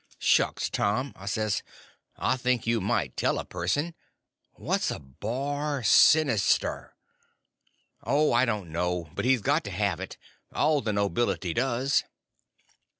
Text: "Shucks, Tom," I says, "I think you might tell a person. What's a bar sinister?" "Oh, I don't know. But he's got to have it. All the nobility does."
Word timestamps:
"Shucks, 0.17 0.67
Tom," 0.67 1.13
I 1.15 1.27
says, 1.27 1.61
"I 2.17 2.35
think 2.35 2.65
you 2.65 2.81
might 2.81 3.15
tell 3.15 3.37
a 3.37 3.45
person. 3.45 3.93
What's 4.53 4.89
a 4.89 4.97
bar 4.97 5.83
sinister?" 5.83 6.95
"Oh, 8.03 8.33
I 8.33 8.45
don't 8.45 8.71
know. 8.71 9.11
But 9.13 9.25
he's 9.25 9.41
got 9.41 9.63
to 9.65 9.69
have 9.71 9.99
it. 9.99 10.17
All 10.51 10.81
the 10.81 10.91
nobility 10.91 11.53
does." 11.53 12.03